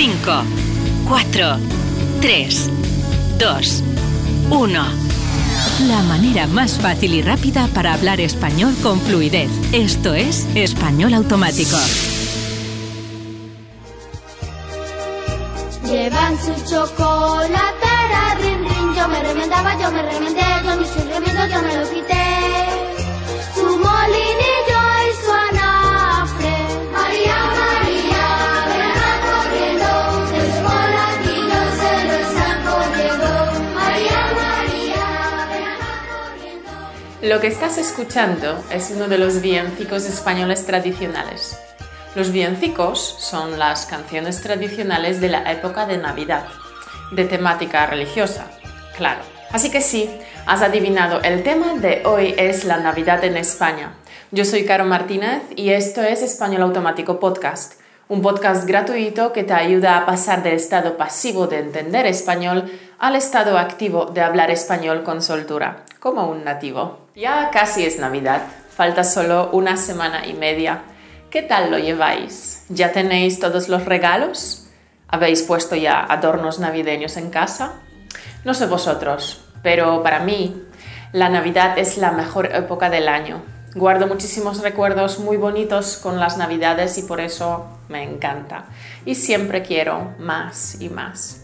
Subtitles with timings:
[0.00, 0.44] 5,
[1.10, 1.56] 4,
[2.22, 2.70] 3,
[3.38, 3.82] 2,
[4.48, 4.82] 1.
[5.88, 9.50] La manera más fácil y rápida para hablar español con fluidez.
[9.74, 11.76] Esto es Español Automático.
[15.84, 21.46] Llevan su chocolatera, rin rin, yo me remendaba, yo me remendé, yo me sin remiendo,
[21.46, 22.39] yo me lo quité.
[37.30, 41.56] Lo que estás escuchando es uno de los villancicos españoles tradicionales.
[42.16, 46.46] Los villancicos son las canciones tradicionales de la época de Navidad,
[47.12, 48.50] de temática religiosa,
[48.96, 49.20] claro.
[49.52, 50.10] Así que sí,
[50.44, 53.92] has adivinado, el tema de hoy es la Navidad en España.
[54.32, 57.74] Yo soy Caro Martínez y esto es Español Automático Podcast,
[58.08, 63.14] un podcast gratuito que te ayuda a pasar del estado pasivo de entender español al
[63.14, 66.98] estado activo de hablar español con soltura, como un nativo.
[67.14, 68.42] Ya casi es Navidad,
[68.74, 70.82] falta solo una semana y media.
[71.30, 72.64] ¿Qué tal lo lleváis?
[72.70, 74.68] ¿Ya tenéis todos los regalos?
[75.06, 77.74] ¿Habéis puesto ya adornos navideños en casa?
[78.44, 80.64] No sé vosotros, pero para mí
[81.12, 83.42] la Navidad es la mejor época del año.
[83.74, 88.64] Guardo muchísimos recuerdos muy bonitos con las Navidades y por eso me encanta.
[89.04, 91.39] Y siempre quiero más y más.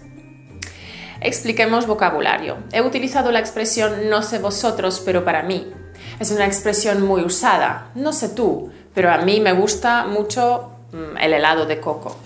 [1.21, 2.59] Expliquemos vocabulario.
[2.73, 5.73] He utilizado la expresión no sé vosotros, pero para mí.
[6.21, 7.89] Es una expresión muy usada.
[7.95, 12.17] No sé tú, pero a mí me gusta mucho mm, el helado de coco.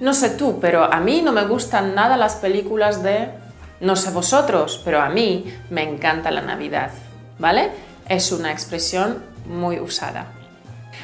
[0.00, 3.28] No sé tú, pero a mí no me gustan nada las películas de...
[3.80, 6.90] No sé vosotros, pero a mí me encanta la Navidad.
[7.38, 7.70] ¿Vale?
[8.08, 10.26] Es una expresión muy usada.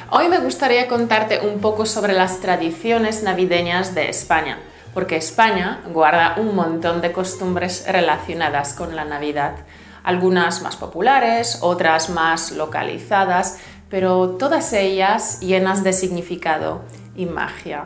[0.09, 4.59] Hoy me gustaría contarte un poco sobre las tradiciones navideñas de España,
[4.97, 9.57] porque España guarda un montón de costumbres relacionadas con la Navidad,
[10.03, 13.59] algunas más populares, otras más localizadas,
[13.91, 16.81] pero todas ellas llenas de significado
[17.15, 17.85] y magia.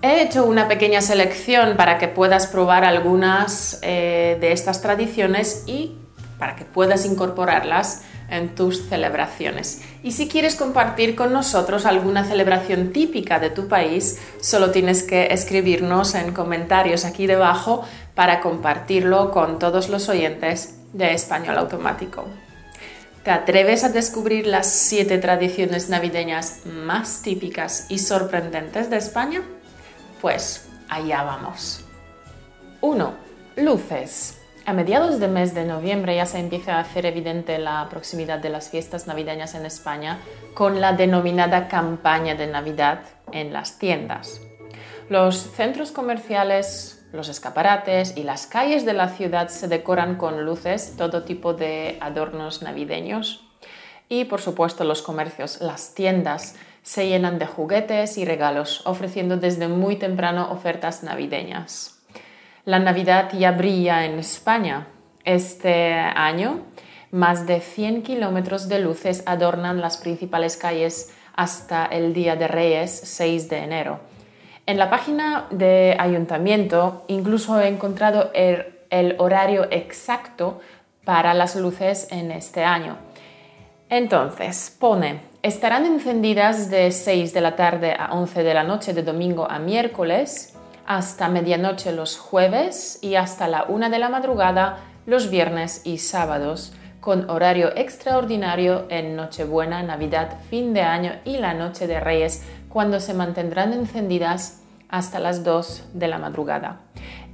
[0.00, 5.98] He hecho una pequeña selección para que puedas probar algunas eh, de estas tradiciones y
[6.38, 9.82] para que puedas incorporarlas en tus celebraciones.
[10.02, 15.32] Y si quieres compartir con nosotros alguna celebración típica de tu país, solo tienes que
[15.32, 17.84] escribirnos en comentarios aquí debajo
[18.14, 22.26] para compartirlo con todos los oyentes de Español Automático.
[23.24, 29.42] ¿Te atreves a descubrir las siete tradiciones navideñas más típicas y sorprendentes de España?
[30.20, 31.84] Pues allá vamos.
[32.80, 33.14] 1.
[33.56, 34.37] Luces.
[34.68, 38.50] A mediados del mes de noviembre ya se empieza a hacer evidente la proximidad de
[38.50, 40.18] las fiestas navideñas en España
[40.52, 43.00] con la denominada campaña de Navidad
[43.32, 44.42] en las tiendas.
[45.08, 50.96] Los centros comerciales, los escaparates y las calles de la ciudad se decoran con luces,
[50.98, 53.48] todo tipo de adornos navideños.
[54.10, 59.66] Y por supuesto los comercios, las tiendas, se llenan de juguetes y regalos, ofreciendo desde
[59.66, 61.97] muy temprano ofertas navideñas.
[62.68, 64.88] La Navidad ya brilla en España.
[65.24, 66.66] Este año,
[67.10, 72.90] más de 100 kilómetros de luces adornan las principales calles hasta el Día de Reyes,
[72.90, 74.00] 6 de enero.
[74.66, 80.60] En la página de ayuntamiento incluso he encontrado el, horario exacto
[81.06, 82.98] para las luces en este año.
[83.88, 89.02] Entonces, pone, estarán encendidas de 6 de la tarde a 11 de la noche de
[89.02, 90.57] domingo a miércoles
[90.88, 96.72] hasta medianoche los jueves y hasta la una de la madrugada los viernes y sábados,
[97.00, 103.00] con horario extraordinario en Nochebuena, Navidad, fin de año y la Noche de Reyes, cuando
[103.00, 106.80] se mantendrán encendidas hasta las 2 de la madrugada.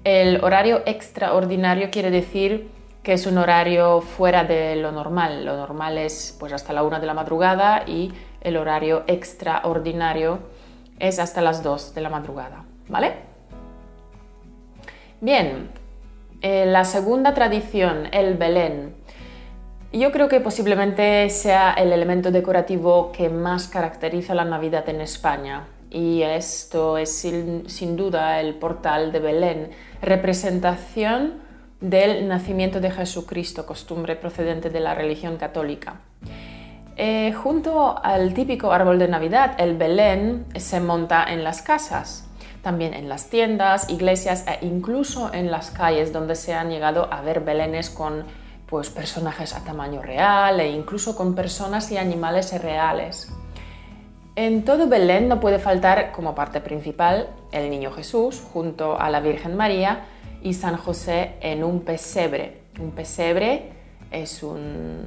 [0.02, 2.68] El horario extraordinario quiere decir
[3.04, 5.44] que es un horario fuera de lo normal.
[5.44, 10.40] Lo normal es pues hasta la 1 de la madrugada y el horario extraordinario
[10.98, 13.33] es hasta las 2 de la madrugada, ¿vale?
[15.24, 15.70] Bien,
[16.42, 18.94] eh, la segunda tradición, el Belén.
[19.90, 25.64] Yo creo que posiblemente sea el elemento decorativo que más caracteriza la Navidad en España.
[25.90, 29.70] Y esto es sin, duda el portal de Belén,
[30.02, 31.40] representación
[31.80, 36.02] del nacimiento de Jesucristo, costumbre procedente de la religión católica.
[36.98, 42.28] Eh, junto al típico árbol de Navidad, el Belén se monta en las casas
[42.64, 47.20] también en las tiendas, iglesias e incluso en las calles donde se han llegado a
[47.20, 48.24] ver belenes con
[48.66, 53.30] pues, personajes a tamaño real e incluso con personas y animales reales.
[54.34, 59.20] En todo Belén no puede faltar como parte principal el Niño Jesús junto a la
[59.20, 60.06] Virgen María
[60.42, 62.62] y San José en un pesebre.
[62.80, 63.70] Un pesebre
[64.10, 65.04] es un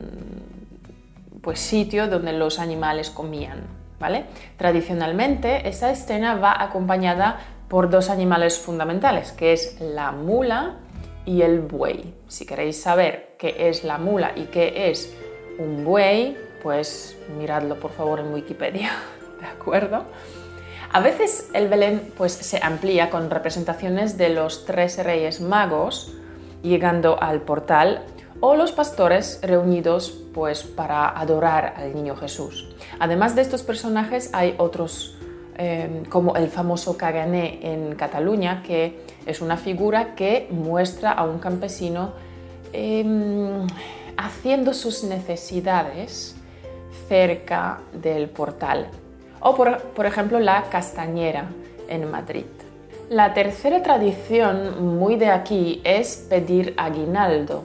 [1.41, 3.67] pues, sitio donde los animales comían.
[4.57, 10.75] Tradicionalmente esa escena va acompañada por dos animales fundamentales, que es la mula
[11.25, 12.13] y el buey.
[12.27, 15.13] Si queréis saber qué es la mula y qué es
[15.59, 18.91] un buey, pues miradlo por favor en Wikipedia.
[19.39, 20.03] ¿de acuerdo?
[20.91, 26.13] A veces el Belén pues, se amplía con representaciones de los tres reyes magos
[26.63, 28.05] llegando al portal
[28.39, 32.69] o los pastores reunidos pues, para adorar al niño Jesús.
[32.99, 35.17] Además de estos personajes hay otros
[35.57, 41.39] em, como el famoso Cagané en Cataluña, que es una figura que muestra a un
[41.39, 42.13] campesino
[42.73, 43.67] em,
[44.17, 46.35] haciendo sus necesidades
[47.07, 48.89] cerca del portal
[49.39, 51.49] o por, ejemplo la castañera
[51.87, 52.45] en Madrid.
[53.09, 57.63] La tercera tradición muy de aquí es pedir aguinaldo.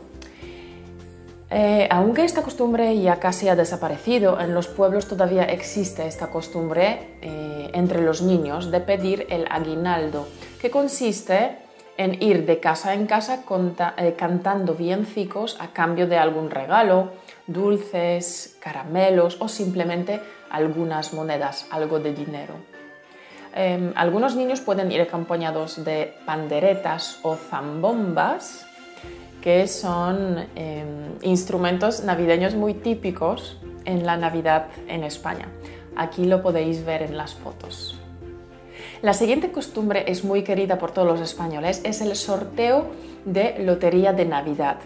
[1.55, 7.17] Eh, aunque esta costumbre ya casi ha desaparecido, en los pueblos todavía existe esta costumbre
[7.21, 10.27] eh, entre los niños de pedir el aguinaldo,
[10.63, 11.59] que consiste
[11.99, 13.45] en ir de casa en casa
[13.99, 17.11] eh, cantando villancicos a cambio de algún regalo,
[17.47, 22.55] dulces, caramelos o simplemente algunas monedas, algo de dinero.
[23.55, 28.65] Em, algunos niños pueden ir acompañados de panderetas o zambombas,
[29.43, 35.49] que son em, instrumentos navideños muy típicos en la Navidad en España.
[35.97, 37.99] Aquí lo podéis ver en las fotos.
[39.03, 42.87] La siguiente costumbre es muy querida por todos los españoles, es el sorteo
[43.25, 44.77] de Lotería de Navidad.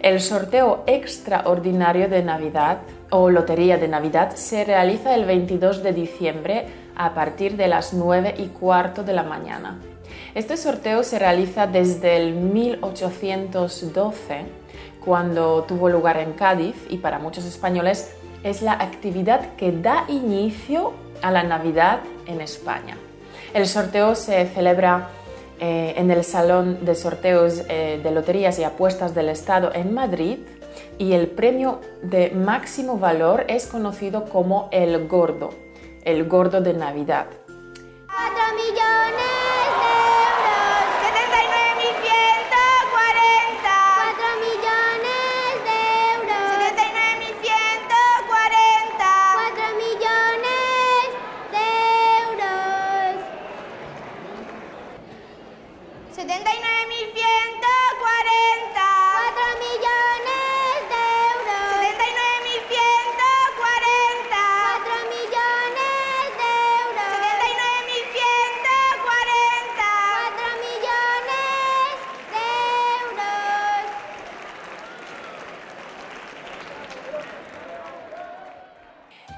[0.00, 2.78] El sorteo extraordinario de Navidad
[3.10, 6.66] o Lotería de Navidad se realiza el 22 de diciembre
[6.96, 9.78] a partir de las 9 y cuarto de la mañana.
[10.34, 14.46] Este sorteo se realiza desde el 1812,
[15.04, 20.94] cuando tuvo lugar en Cádiz, y para muchos españoles es la actividad que da inicio
[21.20, 22.96] a la Navidad en España.
[23.52, 25.10] El sorteo se celebra
[25.60, 30.38] eh, en el Salón de Sorteos eh, de Loterías y Apuestas del Estado en Madrid
[30.96, 35.50] y el premio de máximo valor es conocido como el gordo,
[36.04, 37.26] el gordo de Navidad.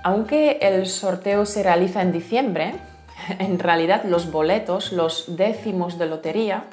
[0.04, 2.74] Aunque el sorteo se realiza en diciembre,
[3.38, 6.64] en realidad los boletos, los décimos de lotería,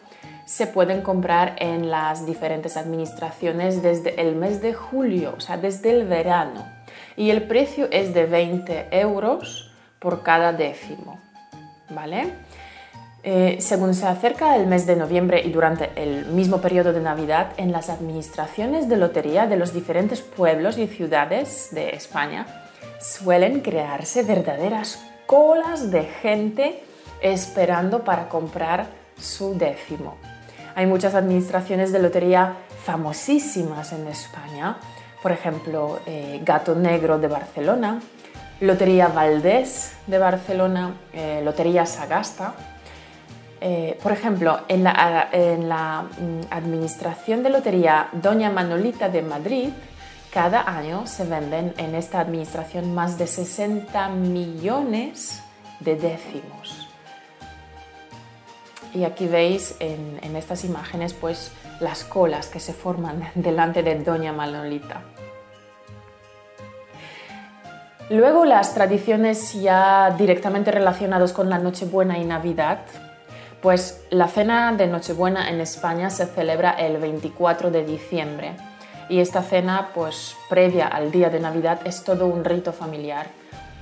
[0.45, 5.92] se pueden comprar en las diferentes administraciones desde el mes de julio, o sea, desde
[5.92, 6.66] el verano.
[7.16, 11.18] Y el precio es de 20 euros por cada décimo.
[11.89, 12.34] ¿Vale?
[13.24, 17.53] Eh, según se acerca el mes de noviembre y durante el mismo periodo de Navidad,
[17.56, 22.61] en las administraciones de lotería de los diferentes pueblos y ciudades de España,
[23.01, 26.84] suelen crearse verdaderas colas de gente
[27.22, 28.88] esperando para comprar
[29.20, 30.17] su décimo.
[30.75, 34.77] Hay muchas administraciones de lotería famosísimas en España,
[35.22, 38.00] por ejemplo, eh, Gato Negro de Barcelona,
[38.60, 42.53] Lotería Valdés de Barcelona, eh, Lotería Sagasta.
[43.60, 49.70] Eh, por ejemplo, en la, mm, administración de lotería Doña Manolita de Madrid,
[50.32, 55.44] cada año se venden en esta administración más de 60 millones
[55.82, 56.88] de décimos.
[58.94, 64.32] Y aquí veis en, estas imágenes pues las colas que se forman delante de Doña
[64.32, 65.02] Manolita.
[68.10, 72.80] Luego las tradiciones ya directamente relacionadas con la Nochebuena y Navidad,
[73.62, 78.56] pues la cena de Nochebuena en España se celebra el 24 de diciembre
[79.12, 83.27] y esta cena, pues previa al día de Navidad, es todo un rito familiar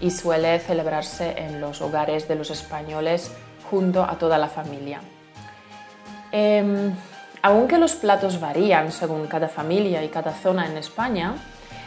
[0.02, 3.32] y suele celebrarse en los hogares de los españoles
[3.70, 5.02] junto a toda la familia.
[6.32, 6.96] Em,
[7.44, 11.36] aunque los platos varían según cada familia y cada zona en España,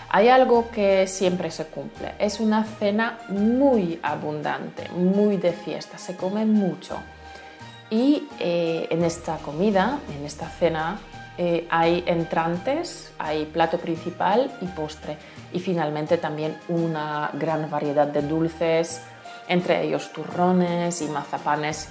[0.08, 2.12] hay algo que siempre se cumple.
[2.20, 6.96] Es una cena muy abundante, muy de fiesta, se come mucho.
[7.90, 11.00] Y eh, en esta comida, en esta cena,
[11.44, 15.16] eh, hay entrantes, hay plato principal y postre.
[15.52, 19.02] Y finalmente también una gran variedad de dulces,
[19.48, 21.88] entre ellos turrones y mazapanes,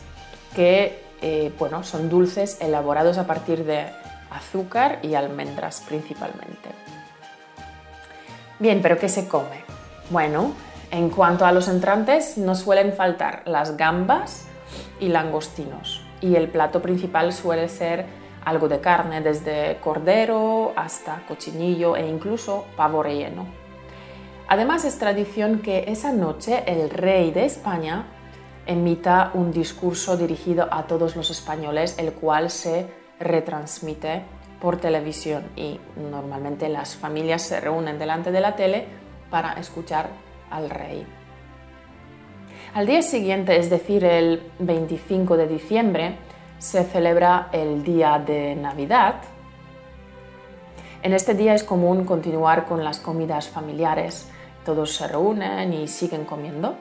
[0.55, 3.87] que eh, bueno, son dulces elaborados a partir de
[4.29, 6.69] azúcar y almendras principalmente.
[8.57, 9.65] Bien, pero ¿qué se come?
[10.11, 10.53] Bueno,
[10.91, 14.45] en cuanto a los entrantes, no suelen faltar las gambas
[15.01, 16.05] y langostinos.
[16.21, 22.65] Y el plato principal suele ser algo de carne, desde cordero hasta cochinillo e incluso
[22.75, 23.45] pavo relleno.
[24.47, 28.07] Además es tradición que esa noche el rey de España
[28.65, 32.87] emita un discurso dirigido a todos los españoles, el cual se
[33.19, 34.23] retransmite
[34.59, 38.85] por televisión y normalmente las familias se reúnen delante de la tele
[39.29, 40.09] para escuchar
[40.49, 41.05] al rey.
[42.73, 46.17] Al día siguiente, es decir, el 25 de diciembre,
[46.61, 49.15] se celebra el día de Navidad.
[51.01, 54.29] En este día es común continuar con las comidas familiares.
[54.63, 56.75] Todos se reúnen y siguen comiendo.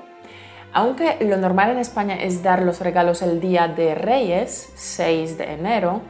[0.74, 5.54] Aunque lo normal en España es dar los regalos el día de Reyes, 6 de
[5.54, 6.02] enero,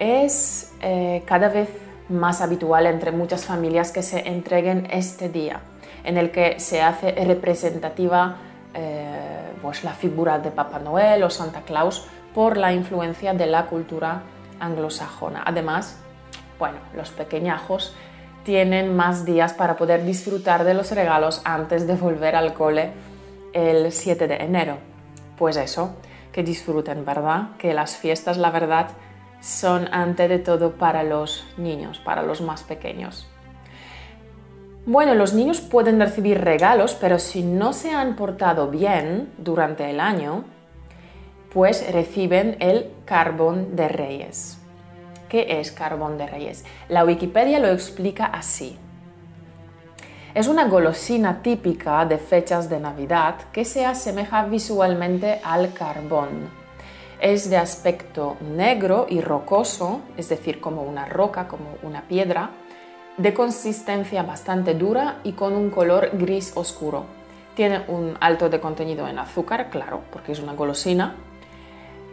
[0.00, 1.70] es eh, cada vez
[2.08, 5.60] más habitual entre muchas familias que se entreguen este día,
[6.02, 8.36] en el que se hace representativa
[8.74, 13.64] eh, pues la figura de Papá Noel o Santa Claus por la influencia de la
[13.64, 14.20] cultura
[14.60, 15.42] anglosajona.
[15.46, 15.96] Además,
[16.58, 17.96] bueno, los pequeñajos
[18.44, 22.92] tienen más días para poder disfrutar de los regalos antes de volver al cole
[23.54, 24.76] el 7 de enero.
[25.38, 25.96] Pues eso,
[26.30, 27.56] que disfruten, ¿verdad?
[27.56, 28.88] Que las fiestas, la verdad,
[29.40, 33.26] son ante de todo para los niños, para los más pequeños.
[34.84, 40.00] Bueno, los niños pueden recibir regalos, pero si no se han portado bien durante el
[40.00, 40.44] año,
[41.56, 44.58] pues reciben el carbón de reyes.
[45.30, 46.66] ¿Qué es carbón de reyes?
[46.90, 48.76] La Wikipedia lo explica así.
[50.34, 56.28] Es una golosina típica de fechas de Navidad que se asemeja visualmente al carbón.
[57.22, 62.50] Es de aspecto negro y rocoso, es decir, como una roca, como una piedra,
[63.16, 67.06] de consistencia bastante dura y con un color gris oscuro.
[67.54, 71.16] Tiene un alto de contenido en azúcar, claro, porque es una golosina.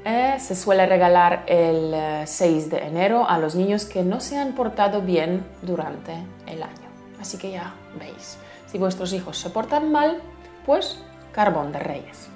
[0.06, 4.38] Eh, se suele regalar el 6 eh, de enero a los niños que no se
[4.38, 6.14] han portado bien durante
[6.46, 6.90] el año.
[7.22, 10.22] Así que ya veis, si vuestros hijos se portan mal,
[10.66, 12.28] pues carbón de reyes.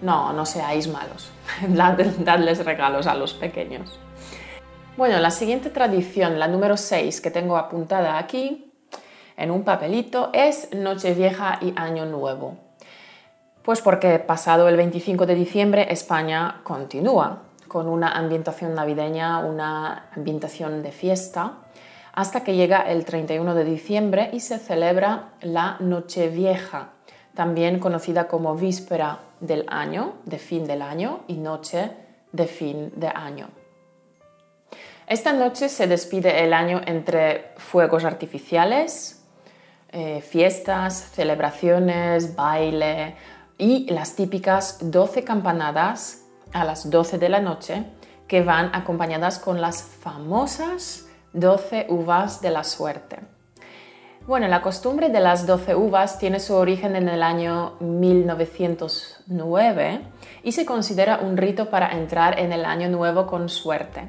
[0.00, 1.30] No, no seáis malos,
[1.68, 3.98] dadles regalos a los pequeños.
[4.96, 8.72] Bueno, la siguiente tradición, la número 6 que tengo apuntada aquí
[9.36, 12.65] en un papelito, es Nochevieja y Año Nuevo.
[13.66, 20.84] Pues porque pasado el 25 de diciembre España continúa con una ambientación navideña, una ambientación
[20.84, 21.54] de fiesta
[22.12, 26.90] hasta que llega el 31 de diciembre y se celebra la Nochevieja,
[27.34, 31.90] también conocida como víspera del año, de fin del año, y noche
[32.30, 33.48] de fin de año.
[35.08, 39.24] Esta noche se despide el año entre fuegos artificiales,
[39.90, 43.16] eh, fiestas, celebraciones, baile
[43.58, 47.84] y las típicas 12 campanadas a las 12 de la noche
[48.28, 53.20] que van acompañadas con las famosas 12 uvas de la suerte.
[54.26, 60.00] Bueno, la costumbre de las 12 uvas tiene su origen en el año 1909
[60.42, 64.08] y se considera un rito para entrar en el año nuevo con suerte.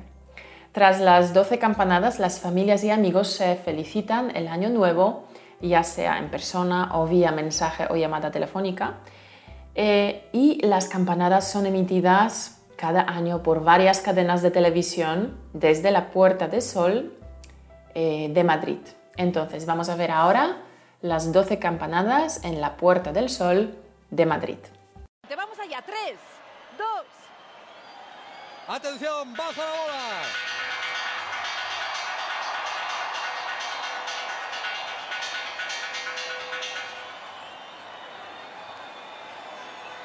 [0.71, 5.25] Tras las 12 campanadas, las familias y amigos se felicitan el año nuevo,
[5.61, 8.95] ya sea en persona o vía mensaje o llamada telefónica,
[9.79, 16.09] eh, y las campanadas son emitidas cada año por varias cadenas de televisión desde la
[16.09, 17.15] Puerta de Sol
[17.93, 18.79] eh, de Madrid.
[19.17, 20.57] Entonces vamos a ver ahora
[21.01, 23.77] las 12 campanadas en la Puerta del Sol
[24.09, 24.57] de Madrid.
[25.27, 25.83] ¡Te vamos allá!
[25.85, 26.17] ¡Tres!
[26.75, 27.05] ¡Dos!
[28.67, 29.31] ¡Atención!
[29.33, 30.56] ¡Baja la bola!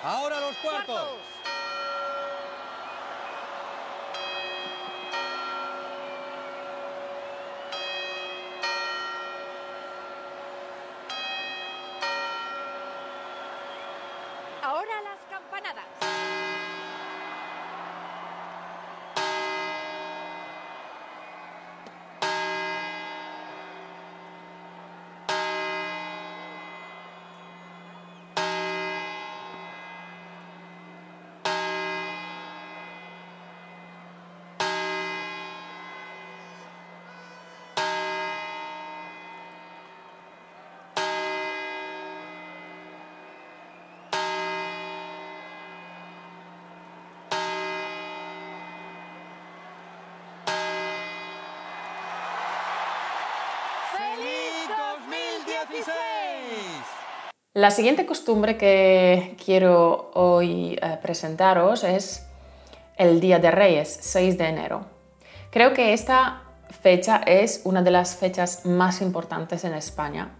[0.02, 1.08] Ahora los cuartos.
[55.72, 55.94] 16.
[57.54, 62.26] La siguiente costumbre que quiero hoy eh, presentaros es
[62.98, 64.84] el Día de Reyes, 6 de enero.
[65.50, 66.42] Creo que esta
[66.82, 70.32] fecha es una de las fechas más importantes en España.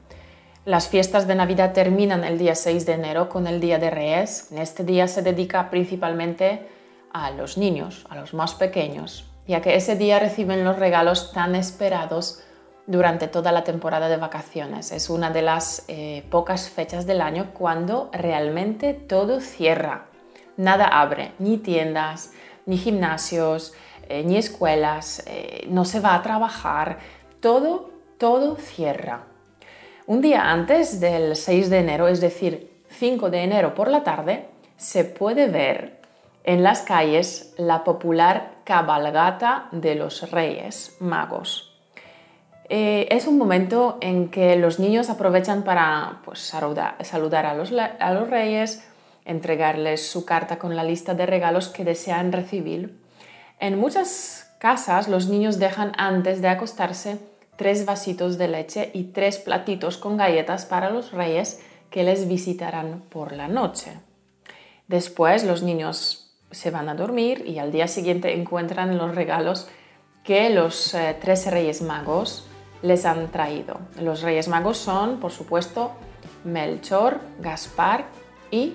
[0.67, 4.53] Las fiestas de Navidad terminan el día 6 de enero con el Día de Reyes.
[4.53, 6.69] En este día se dedica principalmente
[7.11, 11.55] a los niños, a los más pequeños, ya que ese día reciben los regalos tan
[11.55, 12.43] esperados
[12.87, 14.93] durante toda la temporada de vacaciones.
[14.93, 20.07] Es una de las eh, pocas fechas del año cuando realmente todo cierra.
[20.57, 22.33] Nada abre, ni tiendas,
[22.67, 23.75] ni gimnasios,
[24.09, 26.99] eh, ni escuelas, eh, no se va a trabajar,
[27.41, 29.25] todo, todo cierra.
[30.07, 34.49] Un día antes del 6 de enero, es decir, 5 de enero por la tarde,
[34.77, 36.01] se puede ver
[36.45, 41.72] en las calles la popular cabalgata de los Reyes Magos.
[42.75, 46.97] Eh, es un momento en que los niños aprovechan para pues, saludar,
[47.45, 48.83] a, los, reyes,
[49.27, 52.99] entregarles su carta con la lista de regalos que desean recibir.
[53.61, 57.19] En muchas casas los niños dejan antes de acostarse
[57.57, 61.61] tres vasitos de leche y tres platitos con galletas para los reyes
[61.91, 63.99] que les visitarán por la noche.
[64.89, 69.69] Después los niños se van a dormir y al día siguiente encuentran los regalos
[70.25, 72.49] que los eh, tres reyes magos
[72.83, 73.79] les han traído.
[74.01, 75.93] Los Reyes Magos son, por supuesto,
[76.45, 78.07] Melchor, Gaspar
[78.51, 78.75] y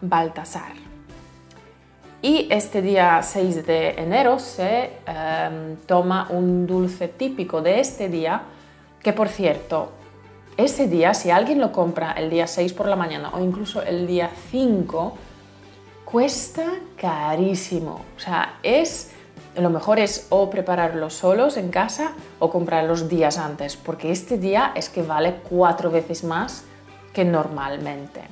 [0.00, 0.72] Baltasar.
[2.22, 8.42] Y este día 6 de enero se em, toma un dulce típico de este día,
[9.02, 9.92] que por cierto,
[10.56, 14.06] ese día, si alguien lo compra el día 6 por la mañana o incluso el
[14.06, 15.18] día 5,
[16.06, 16.64] cuesta
[16.96, 18.00] carísimo.
[18.16, 19.13] O sea, es
[19.56, 24.72] lo mejor es o prepararlos solos en casa o comprarlos días antes, porque este día
[24.74, 26.64] es que vale cuatro veces más
[27.12, 28.22] que normalmente.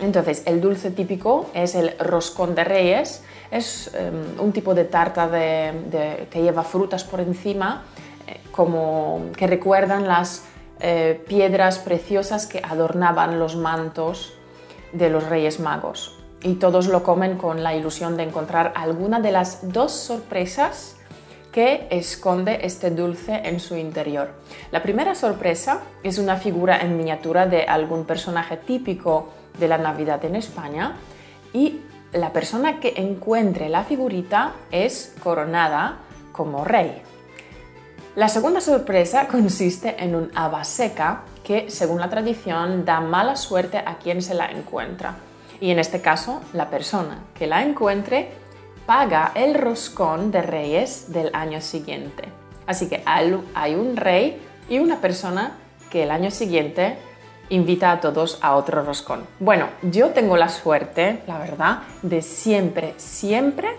[0.00, 5.30] Entonces, el dulce típico es el roscón de reyes, es em, un tipo de tarta
[5.30, 7.84] que lleva frutas por encima,
[8.26, 10.44] eh, como que recuerdan las
[10.80, 14.34] eh, piedras preciosas que adornaban los mantos
[14.92, 16.13] de los reyes magos
[16.44, 20.94] y todos lo comen con la ilusión de encontrar alguna de las dos sorpresas
[21.50, 24.30] que esconde este dulce en su interior.
[24.70, 30.22] La primera sorpresa es una figura en miniatura de algún personaje típico de la Navidad
[30.24, 30.96] en España
[31.54, 31.80] y
[32.12, 36.00] la persona que encuentre la figurita es coronada
[36.32, 37.00] como rey.
[38.16, 40.30] La segunda sorpresa consiste en un
[40.62, 45.14] seca que, según la tradición, da mala suerte a quien se la encuentra
[45.64, 48.28] y en este caso la persona que la encuentre
[48.84, 52.24] paga el roscón de reyes del año siguiente.
[52.66, 55.52] Así que hay un rey y una persona
[55.88, 56.98] que el año siguiente
[57.48, 59.26] invita a todos a otro roscón.
[59.40, 63.70] Bueno, yo tengo la suerte, la verdad, de siempre, siempre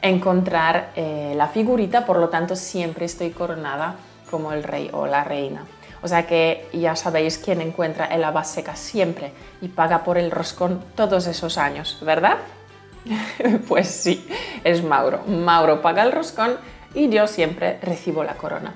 [0.00, 3.96] encontrar eh, la figurita, por lo tanto siempre estoy coronada
[4.30, 5.66] como el rey o la reina.
[6.04, 10.30] O sea que ya sabéis quién encuentra el haba seca siempre y paga por el
[10.30, 12.36] roscón todos esos años, ¿verdad?
[13.68, 14.28] pues sí,
[14.64, 15.22] es Mauro.
[15.26, 16.58] Mauro paga el roscón
[16.94, 18.74] y yo siempre recibo la corona.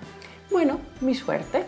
[0.51, 1.67] Bueno, mi suerte.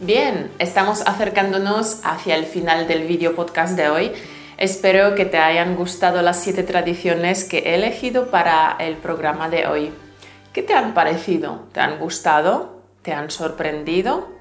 [0.00, 4.12] Bien, estamos acercándonos hacia el final del video podcast de hoy.
[4.58, 9.68] Espero que te hayan gustado las siete tradiciones que he elegido para el programa de
[9.68, 9.92] hoy.
[10.52, 11.66] ¿Qué te han parecido?
[11.72, 12.75] ¿Te han gustado?
[13.06, 14.32] Te han sorprendido.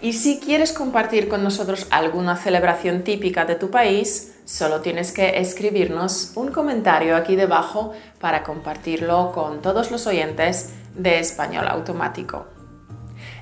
[0.00, 5.40] Y si quieres compartir con nosotros alguna celebración típica de tu país, solo tienes que
[5.40, 12.46] escribirnos un comentario aquí debajo para compartirlo con todos los oyentes de Español Automático.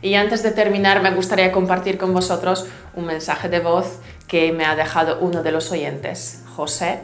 [0.00, 4.64] Y antes de terminar, me gustaría compartir con vosotros un mensaje de voz que me
[4.64, 7.02] ha dejado uno de los oyentes, José,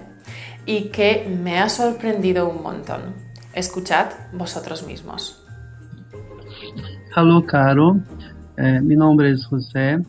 [0.64, 3.14] y que me ha sorprendido un montón.
[3.52, 5.40] Escuchad vosotros mismos.
[7.12, 8.00] Alô, Caro.
[8.56, 10.04] É, eh, mi nombre es é José é,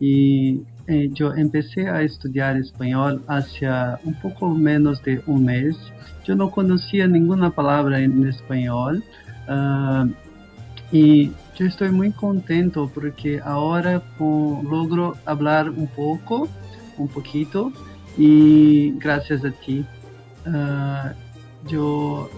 [0.00, 3.66] y eh, yo empecé a estudiar español hace
[4.04, 5.76] un poco menos de un mes.
[6.24, 9.02] Yo no conocía ninguna palabra en español
[9.48, 10.08] uh, ah,
[10.92, 16.48] y yo estoy muy contento porque ahora con, logro hablar un poco,
[16.98, 17.72] un poquito
[18.16, 19.84] y gracias a ti.
[20.46, 22.30] Ah, uh, yo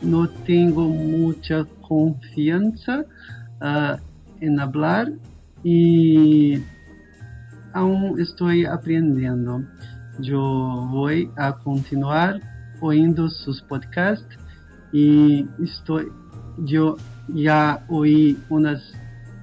[0.00, 3.04] no tengo mucha confianza
[3.60, 3.96] uh,
[4.40, 5.12] en hablar
[5.62, 6.62] y
[7.72, 9.62] aún estoy aprendiendo.
[10.18, 10.40] Yo
[10.90, 12.40] voy a continuar
[12.80, 14.36] oyendo sus podcasts
[14.92, 16.08] y estoy,
[16.58, 16.96] yo
[17.28, 18.92] ya oí unas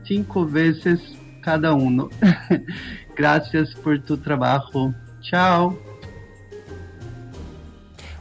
[0.03, 0.99] cinco veces
[1.41, 2.09] cada uno.
[3.15, 4.93] Gracias por tu trabajo.
[5.21, 5.77] Chao.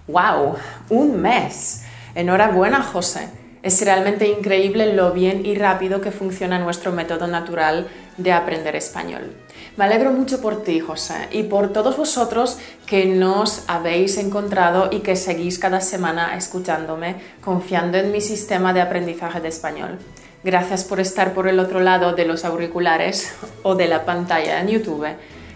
[0.07, 0.55] ¡Wow!
[0.89, 1.85] Un mes.
[2.15, 3.29] Enhorabuena, José.
[3.67, 9.33] Es realmente increíble lo bien y rápido que funciona nuestro método natural de aprender español.
[9.77, 15.01] Me alegro mucho por ti, José, y por todos vosotros que nos habéis encontrado y
[15.01, 19.99] que seguís cada semana escuchándome, confiando en mi sistema de aprendizaje de español.
[20.45, 24.69] Gracias por estar por el otro lado de los auriculares o de la pantalla en
[24.69, 25.09] YouTube,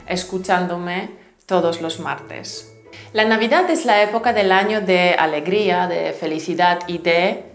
[0.08, 1.10] escuchándome
[1.46, 2.74] todos los martes.
[3.12, 7.49] La Navidad es la época del año de alegría, de felicidad y de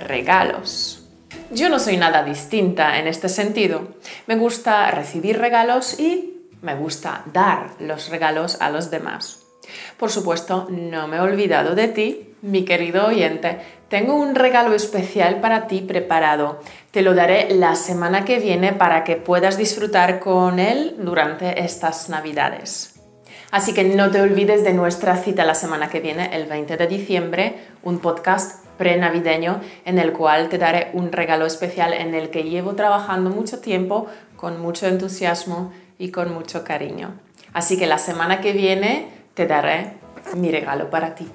[0.00, 1.04] regalos.
[1.50, 3.88] Yo no soy nada distinta en este sentido.
[4.26, 9.44] Me gusta recibir regalos y me gusta dar los regalos a los demás.
[9.96, 13.58] Por supuesto, no me he olvidado de ti, mi querido oyente.
[13.88, 16.60] Tengo un regalo especial para ti preparado.
[16.90, 22.08] Te lo daré la semana que viene para que puedas disfrutar con él durante estas
[22.08, 22.97] navidades.
[23.50, 26.86] Así que no te olvides de nuestra cita la semana que viene, el 20 de
[26.86, 32.44] diciembre, un podcast pre-navideño en el cual te daré un regalo especial en el que
[32.44, 34.06] llevo trabajando mucho tiempo
[34.36, 37.14] con mucho entusiasmo y con mucho cariño.
[37.54, 39.94] Así que la semana que viene te daré
[40.36, 41.26] mi regalo para ti.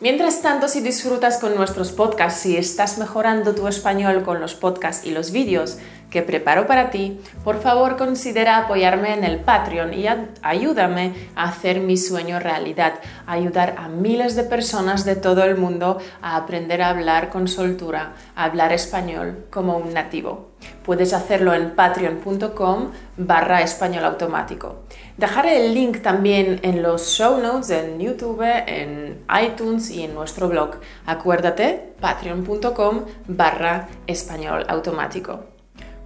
[0.00, 5.06] Mientras tanto, si disfrutas con nuestros podcasts, si estás mejorando tu español con los podcasts
[5.06, 5.78] y los vídeos
[6.10, 10.06] que preparo para ti, por favor considera apoyarme en el Patreon y
[10.42, 12.94] ayúdame a hacer mi sueño realidad,
[13.26, 18.14] ayudar a miles de personas de todo el mundo a aprender a hablar con soltura,
[18.34, 20.50] a hablar español como un nativo.
[20.84, 24.84] Puedes hacerlo en patreon.com barra español automático.
[25.16, 30.48] Dejaré el link también en los show notes en YouTube, en iTunes y en nuestro
[30.48, 30.76] blog.
[31.04, 35.55] Acuérdate, patreon.com barra español automático.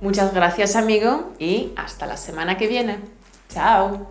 [0.01, 2.99] Muchas gracias amigo y hasta la semana que viene.
[3.53, 4.11] Chao.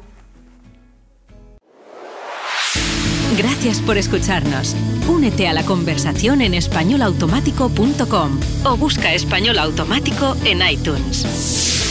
[3.38, 4.76] Gracias por escucharnos.
[5.08, 11.89] Únete a la conversación en españolautomático.com o busca español automático en iTunes.